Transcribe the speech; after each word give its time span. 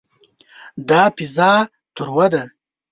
دا 0.89 1.01
پیزا 1.15 1.51
تروه 1.95 2.27
ده. 2.33 2.43